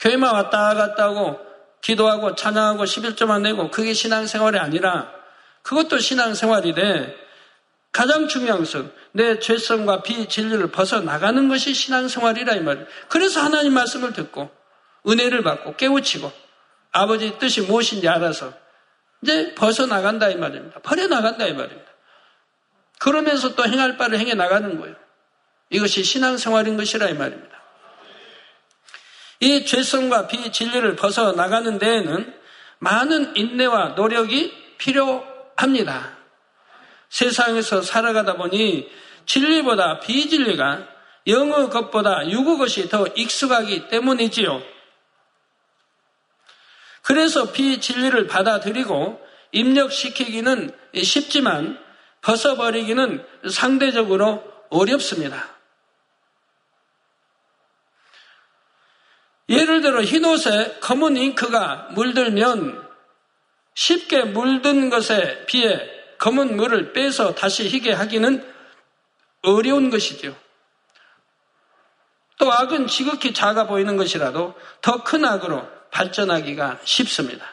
[0.00, 1.38] 교회만 왔다 갔다 하고
[1.80, 5.10] 기도하고 찬양하고 11조만 내고 그게 신앙생활이 아니라
[5.62, 7.14] 그것도 신앙생활이래.
[7.92, 12.86] 가장 중요한 것은 내 죄성과 비진리를 벗어나가는 것이 신앙생활이라 이 말이에요.
[13.08, 14.50] 그래서 하나님 말씀을 듣고
[15.06, 16.32] 은혜를 받고 깨우치고
[16.92, 18.54] 아버지 뜻이 무엇인지 알아서
[19.22, 20.80] 이제 벗어나간다 이 말입니다.
[20.80, 21.91] 버려나간다 이 말입니다.
[23.02, 24.94] 그러면서 또 행할 바를 행해 나가는 거예요.
[25.70, 27.60] 이것이 신앙생활인 것이라 이 말입니다.
[29.40, 32.32] 이 죄성과 비진리를 벗어나가는 데에는
[32.78, 36.16] 많은 인내와 노력이 필요합니다.
[37.08, 38.88] 세상에서 살아가다 보니
[39.26, 40.86] 진리보다 비진리가
[41.26, 44.62] 영어 것보다 유구 것이 더 익숙하기 때문이지요.
[47.02, 50.70] 그래서 비진리를 받아들이고 입력시키기는
[51.02, 51.82] 쉽지만
[52.22, 55.48] 벗어버리기는 상대적으로 어렵습니다.
[59.48, 62.88] 예를 들어 흰옷에 검은 잉크가 물들면
[63.74, 65.78] 쉽게 물든 것에 비해
[66.18, 68.52] 검은 물을 빼서 다시 희게 하기는
[69.42, 70.36] 어려운 것이죠.
[72.38, 77.44] 또 악은 지극히 작아 보이는 것이라도 더 큰 악으로 발전하기가 쉽습니다.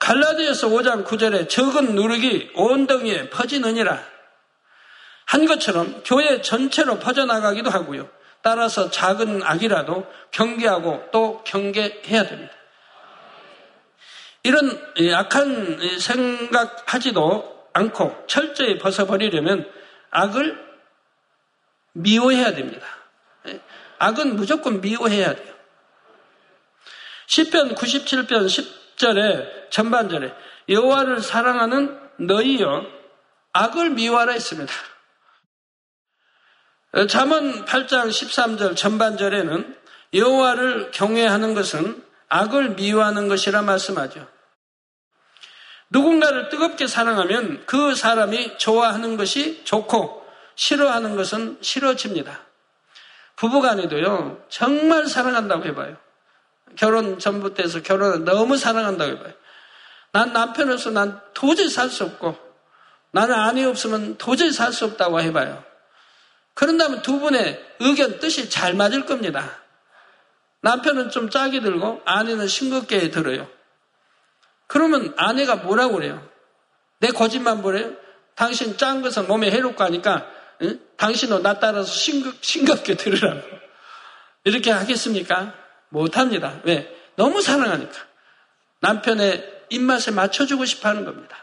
[0.00, 4.02] 갈라디아서 5장 9절에 적은 누룩이 온 덩이에 퍼지느니라
[5.26, 8.10] 한 것처럼 교회 전체로 퍼져나가기도 하고요.
[8.42, 12.52] 따라서 작은 악이라도 경계하고 또 경계해야 됩니다.
[14.42, 14.82] 이런
[15.14, 19.70] 악한 생각하지도 않고 철저히 벗어버리려면
[20.10, 20.58] 악을
[21.92, 22.86] 미워해야 됩니다.
[23.98, 25.54] 악은 무조건 미워해야 돼요.
[27.28, 28.46] 10편 97편
[28.96, 30.34] 10절에 전반절에
[30.68, 32.86] 여호와를 사랑하는 너희여
[33.52, 34.72] 악을 미워하라 했습니다.
[37.08, 39.76] 잠언 8장 13절 전반절에는
[40.14, 44.26] 여호와를 경외하는 것은 악을 미워하는 것이라 말씀하죠.
[45.90, 52.46] 누군가를 뜨겁게 사랑하면 그 사람이 좋아하는 것이 좋고 싫어하는 것은 싫어집니다.
[53.36, 55.96] 부부간에도요, 정말 사랑한다고 해봐요.
[56.76, 59.32] 결혼 전부터 해서 결혼을 너무 사랑한다고 해봐요.
[60.12, 62.36] 난 남편으로서 난 도저히 살 수 없고,
[63.12, 65.64] 나는 아내 없으면 도저히 살 수 없다고 해봐요.
[66.54, 69.58] 그런다면 두 분의 의견, 뜻이 잘 맞을 겁니다.
[70.62, 73.48] 남편은 좀 짜게 들고 아내는 싱겁게 들어요.
[74.66, 76.28] 그러면 아내가 뭐라고 그래요?
[76.98, 77.92] 내 거짓말 뭐래요?
[78.34, 80.26] 당신 짠 것은 몸에 해롭고 하니까
[80.62, 80.78] 응?
[80.98, 83.40] 당신도 나 따라서 싱겁, 싱겁게 들으라고.
[84.44, 85.54] 이렇게 하겠습니까?
[85.88, 86.60] 못합니다.
[86.64, 86.94] 왜?
[87.16, 87.92] 너무 사랑하니까.
[88.80, 91.36] 남편의 입맛에 맞춰주고 싶어 하는 겁니다.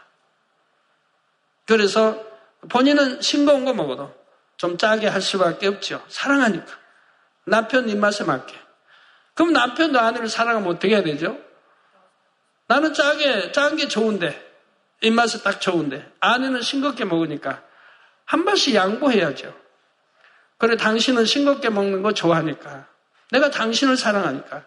[1.66, 2.24] 그래서
[2.68, 4.14] 본인은 싱거운 거 먹어도
[4.56, 6.04] 좀 짜게 할 수밖에 없죠.
[6.08, 6.66] 사랑하니까.
[7.44, 8.54] 남편 입맛에 맞게.
[9.34, 11.38] 그럼 남편도 아내를 사랑하면 어떻게 해야 되죠?
[12.66, 14.46] 나는 짜게, 짠 게 좋은데,
[15.00, 17.62] 입맛에 딱 좋은데, 아내는 싱겁게 먹으니까
[18.24, 19.54] 한 번씩 양보해야죠.
[20.58, 22.86] 그래, 당신은 싱겁게 먹는 거 좋아하니까.
[23.30, 24.64] 내가 당신을 사랑하니까.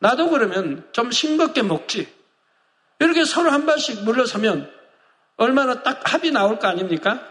[0.00, 2.19] 나도 그러면 좀 싱겁게 먹지.
[3.00, 4.70] 이렇게 서로 한 번씩 물러서면
[5.36, 7.26] 얼마나 딱 합이 나올 거 아닙니까?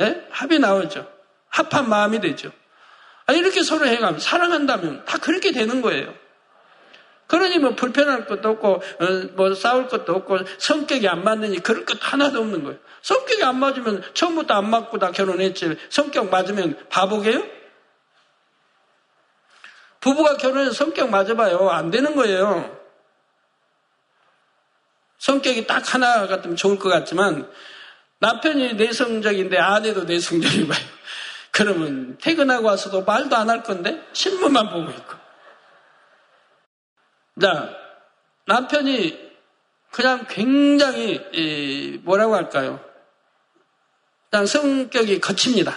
[0.00, 0.26] 예?
[0.30, 1.10] 합이 나오죠.
[1.48, 2.52] 합한 마음이 되죠.
[3.26, 6.12] 아, 이렇게 서로 해가면 사랑한다면 다 그렇게 되는 거예요.
[7.26, 8.82] 그러니 뭐 불편할 것도 없고 어,
[9.32, 12.78] 뭐 싸울 것도 없고 성격이 안 맞느니 그럴 것 하나도 없는 거예요.
[13.00, 17.42] 성격이 안 맞으면 처음부터 안 맞고 다 결혼했지 성격 맞으면 바보게요?
[20.00, 21.70] 부부가 결혼해서 성격 맞아봐요.
[21.70, 22.83] 안 되는 거예요.
[25.24, 27.50] 성격이 딱 하나 같으면 좋을 것 같지만
[28.18, 30.84] 남편이 내성적인데 아내도 내성적이 봐요.
[31.50, 35.14] 그러면 퇴근하고 와서도 말도 안 할 건데 신문만 보고 있고.
[37.40, 37.74] 자,
[38.46, 39.18] 남편이
[39.92, 42.84] 그냥 굉장히 뭐라고 할까요?
[44.30, 45.74] 그냥 성격이 거칩니다.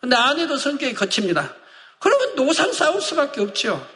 [0.00, 1.54] 근데 아내도 성격이 거칩니다.
[1.98, 3.86] 그러면 노상 싸울 수밖에 없죠.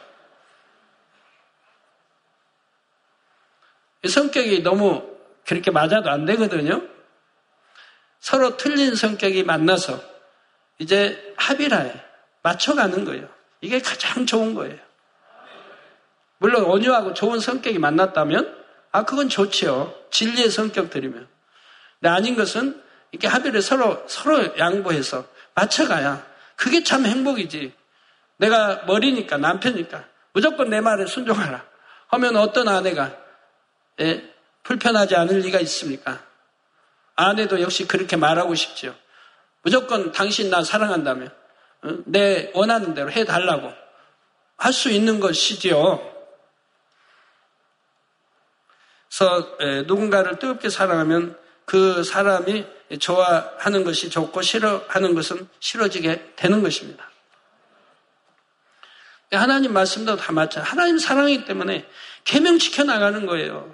[4.07, 6.81] 성격이 너무 그렇게 맞아도 안 되거든요.
[8.19, 10.01] 서로 틀린 성격이 만나서
[10.79, 11.93] 이제 합의라에
[12.41, 13.29] 맞춰가는 거예요.
[13.61, 14.77] 이게 가장 좋은 거예요.
[16.37, 18.55] 물론 온유하고 좋은 성격이 만났다면
[18.91, 19.93] 아 그건 좋지요.
[20.11, 21.27] 진리의 성격들이면.
[21.99, 22.81] 근데 아닌 것은
[23.11, 26.25] 이렇게 합의를 서로 서로 양보해서 맞춰가야
[26.55, 27.73] 그게 참 행복이지.
[28.37, 30.03] 내가 머리니까 남편이니까
[30.33, 31.63] 무조건 내 말에 순종하라.
[32.07, 33.24] 하면 어떤 아내가 예?
[34.63, 36.21] 불편하지 않을 리가 있습니까?
[37.15, 38.95] 아내도 역시 그렇게 말하고 싶죠.
[39.61, 41.33] 무조건 당신 나 사랑한다면
[41.83, 41.97] 어?
[42.05, 43.71] 내 원하는 대로 해달라고
[44.57, 46.13] 할 수 있는 것이지요.
[49.09, 52.65] 그래서 예, 누군가를 뜨겁게 사랑하면 그 사람이
[52.99, 57.09] 좋아하는 것이 좋고 싫어하는 것은 싫어지게 되는 것입니다.
[59.31, 60.61] 하나님 말씀도 다 맞죠.
[60.61, 61.87] 하나님 사랑이기 때문에
[62.23, 63.73] 개명시켜 나가는 거예요.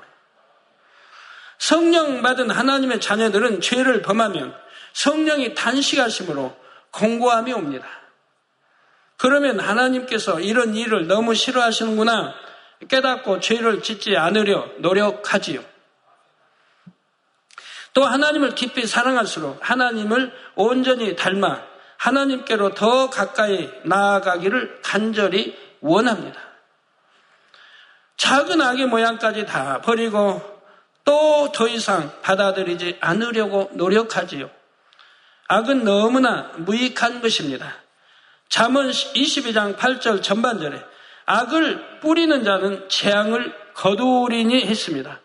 [1.61, 4.51] 성령 받은 하나님의 자녀들은 죄를 범하면
[4.93, 6.57] 성령이 단식하심으로
[6.89, 7.87] 공고함이 옵니다.
[9.15, 12.33] 그러면 하나님께서 이런 일을 너무 싫어하시는구나
[12.89, 15.63] 깨닫고 죄를 짓지 않으려 노력하지요.
[17.93, 21.61] 또 하나님을 깊이 사랑할수록 하나님을 온전히 닮아
[21.97, 26.41] 하나님께로 더 가까이 나아가기를 간절히 원합니다.
[28.17, 30.50] 작은 악의 모양까지 다 버리고
[31.03, 34.49] 또 더 이상 받아들이지 않으려고 노력하지요.
[35.47, 37.75] 악은 너무나 무익한 것입니다.
[38.49, 40.81] 잠언 22장 8절 전반절에
[41.25, 45.19] 악을 뿌리는 자는 재앙을 거두리니 했습니다.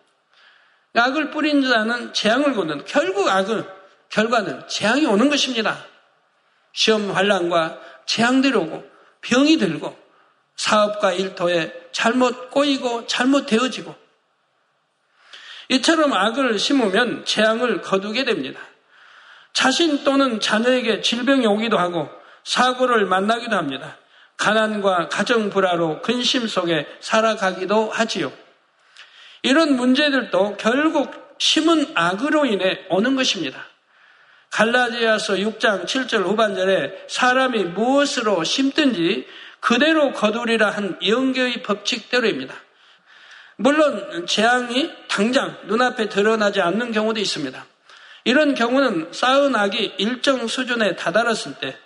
[0.94, 3.66] 악을 뿌린 자는 재앙을 거둔 결국 악은
[4.08, 5.84] 결과는 재앙이 오는 것입니다.
[6.72, 8.84] 시험 환란과 재앙들이 오고
[9.20, 9.96] 병이 들고
[10.56, 13.94] 사업과 일터에 잘못 꼬이고 잘못 되어지고
[15.68, 18.60] 이처럼 악을 심으면 재앙을 거두게 됩니다.
[19.52, 22.08] 자신 또는 자녀에게 질병이 오기도 하고
[22.44, 23.96] 사고를 만나기도 합니다.
[24.36, 28.32] 가난과 가정 불화로 근심 속에 살아가기도 하지요.
[29.42, 33.64] 이런 문제들도 결국 심은 악으로 인해 오는 것입니다.
[34.50, 39.26] 갈라디아서 6장 7절 후반절에 사람이 무엇으로 심든지
[39.60, 42.54] 그대로 거두리라 한 영계의 법칙대로입니다.
[43.56, 47.66] 물론 재앙이 당장 눈앞에 드러나지 않는 경우도 있습니다.
[48.24, 51.76] 이런 경우는 쌓은 악이 일정 수준에 다다랐을 때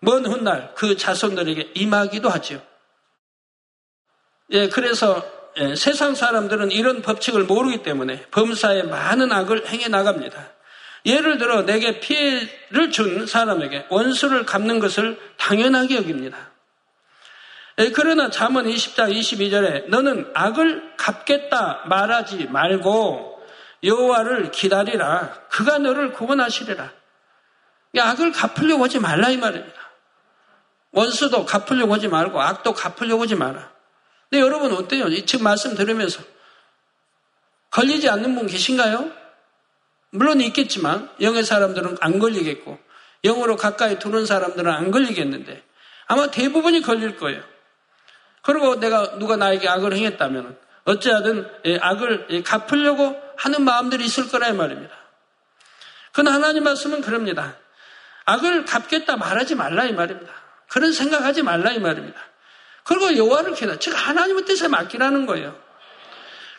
[0.00, 2.60] 먼 훗날 그 자손들에게 임하기도 하지요.
[4.50, 5.22] 예, 그래서
[5.58, 10.52] 예, 세상 사람들은 이런 법칙을 모르기 때문에 범사에 많은 악을 행해 나갑니다.
[11.04, 16.47] 예를 들어 내게 피해를 준 사람에게 원수를 갚는 것을 당연하게 여깁니다.
[17.78, 23.38] 예, 그러나 잠언 20장 22절에 너는 악을 갚겠다 말하지 말고
[23.84, 25.32] 여호와를 기다리라.
[25.50, 26.92] 그가 너를 구원하시리라.
[27.96, 29.78] 악을 갚으려고 하지 말라 이 말입니다.
[30.90, 33.70] 원수도 갚으려고 하지 말고 악도 갚으려고 하지 마라.
[34.28, 35.08] 근데 여러분 어때요?
[35.24, 36.20] 지금 말씀 들으면서
[37.70, 39.10] 걸리지 않는 분 계신가요?
[40.10, 42.78] 물론 있겠지만 영의 사람들은 안 걸리겠고
[43.24, 45.62] 영으로 가까이 두는 사람들은 안 걸리겠는데
[46.06, 47.42] 아마 대부분이 걸릴 거예요.
[48.48, 51.46] 그리고 내가 누가 나에게 악을 행했다면 어찌하든
[51.82, 54.96] 악을 갚으려고 하는 마음들이 있을 거라 이 말입니다.
[56.12, 57.56] 그러나 하나님 말씀은 그럽니다.
[58.24, 60.32] 악을 갚겠다 말하지 말라 이 말입니다.
[60.66, 62.18] 그런 생각하지 말라 이 말입니다.
[62.84, 63.78] 그리고 여호와를 기다.
[63.78, 65.54] 즉 하나님의 뜻에 맡기라는 거예요.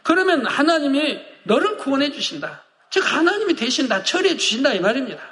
[0.04, 2.66] 그러면 하나님이 너를 구원해 주신다.
[2.92, 5.24] 즉 하나님이 대신 다 처리해 주신다 이 말입니다.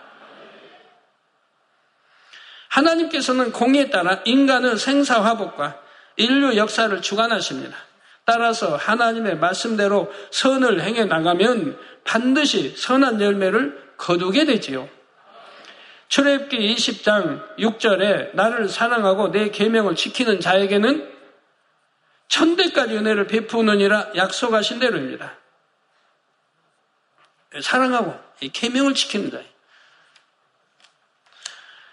[2.70, 5.86] 하나님께서는 공에 따라 인간의 생사화복과
[6.18, 7.78] 인류 역사를 주관하십니다.
[8.26, 14.90] 따라서 하나님의 말씀대로 선을 행해 나가면 반드시 선한 열매를 거두게 되지요.
[16.10, 21.14] 출애굽기 20장 6절에 나를 사랑하고 내 계명을 지키는 자에게는
[22.28, 25.38] 천대까지 은혜를 베푸느니라 약속하신 대로입니다.
[27.62, 29.48] 사랑하고 이 계명을 지키는 자예요.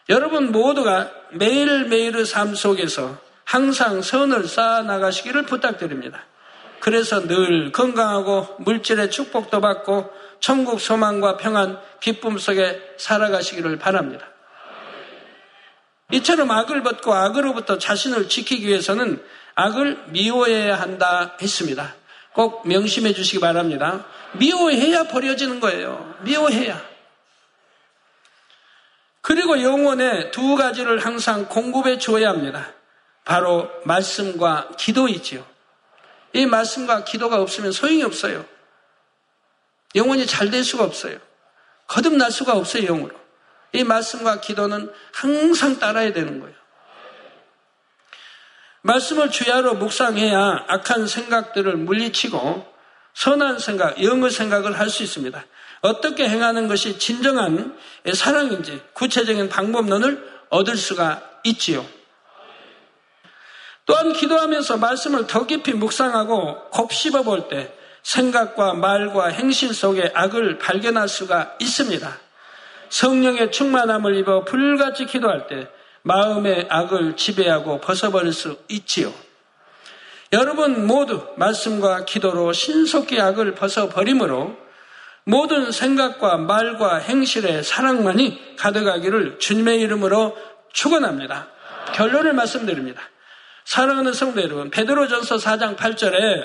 [0.09, 6.25] 여러분 모두가 매일매일의 삶 속에서 항상 선을 쌓아 나가시기를 부탁드립니다.
[6.81, 14.27] 그래서 늘 건강하고 물질의 축복도 받고 천국 소망과 평안, 기쁨 속에 살아가시기를 바랍니다.
[16.13, 19.25] 이처럼 악을 벗고 악으로부터 자신을 지키기 위해서는
[19.55, 21.95] 악을 미워해야 한다 했습니다.
[22.35, 24.05] 꼭 명심해 주시기 바랍니다.
[24.33, 26.15] 미워해야 버려지는 거예요.
[26.23, 26.83] 미워해야.
[29.23, 32.69] 그리고 영혼의 두 가지를 항상 공급해 주어야 합니다.
[33.25, 35.45] 바로 말씀과 기도이지요.
[36.35, 38.45] 이 말씀과 기도가 없으면 소용이 없어요.
[39.95, 41.19] 영혼이 잘 될 수가 없어요.
[41.87, 43.15] 거듭날 수가 없어요, 영으로.
[43.73, 46.55] 이 말씀과 기도는 항상 따라야 되는 거예요.
[48.83, 52.75] 말씀을 주야로 묵상해야 악한 생각들을 물리치고
[53.15, 55.45] 선한 생각, 영의 생각을 할 수 있습니다.
[55.81, 57.79] 어떻게 행하는 것이 진정한
[58.13, 61.87] 사랑인지 구체적인 방법론을 얻을 수가 있지요.
[63.87, 67.73] 또한 기도하면서 말씀을 더 깊이 묵상하고 곱씹어 볼 때
[68.05, 72.19] 생각과 말과 행실 속에 악을 발견할 수가 있습니다.
[72.91, 75.69] 성령의 충만함을 입어 불같이 기도할 때
[76.03, 79.13] 마음의 악을 지배하고 벗어버릴 수 있지요.
[80.33, 84.55] 여러분 모두 말씀과 기도로 신속히 악을 벗어버림으로
[85.25, 90.37] 모든 생각과 말과 행실의 사랑만이 가득하기를 주님의 이름으로
[90.73, 91.49] 축원합니다.
[91.95, 93.03] 결론을 말씀드립니다.
[93.65, 96.45] 사랑하는 성도 여러분, 베드로전서 4장 8절에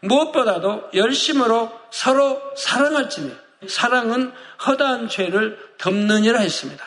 [0.00, 3.32] 무엇보다도 열심으로 서로 사랑할지니
[3.66, 4.32] 사랑은
[4.66, 6.84] 허다한 죄를 덮느니라 했습니다.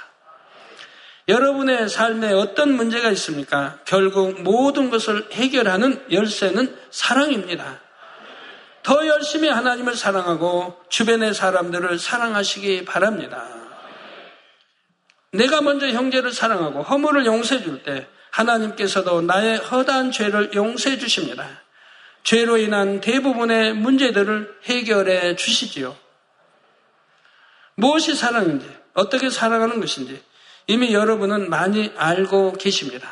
[1.27, 3.79] 여러분의 삶에 어떤 문제가 있습니까?
[3.85, 7.79] 결국 모든 것을 해결하는 열쇠는 사랑입니다.
[8.83, 13.47] 더 열심히 하나님을 사랑하고 주변의 사람들을 사랑하시기 바랍니다.
[15.31, 21.47] 내가 먼저 형제를 사랑하고 허물을 용서해 줄 때 하나님께서도 나의 허다한 죄를 용서해 주십니다.
[22.23, 25.95] 죄로 인한 대부분의 문제들을 해결해 주시지요.
[27.75, 30.21] 무엇이 사랑인지, 어떻게 사랑하는 것인지
[30.67, 33.09] 이미 여러분은 많이 알고 계십니다.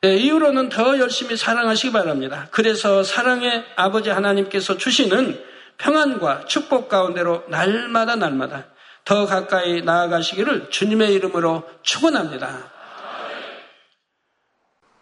[0.00, 2.46] 네, 이후로는 더 열심히 사랑하시기 바랍니다.
[2.52, 5.44] 그래서 사랑의 아버지 하나님께서 주시는
[5.76, 8.66] 평안과 축복 가운데로 날마다 날마다
[9.04, 12.77] 더 가까이 나아가시기를 주님의 이름으로 축원합니다.